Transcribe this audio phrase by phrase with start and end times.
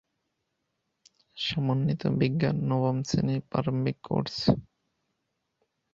[1.37, 4.35] সমন্বিত বিজ্ঞান নবম শ্রেণীর প্রারম্ভিক কোর্স।